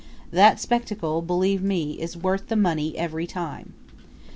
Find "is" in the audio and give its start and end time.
2.01-2.17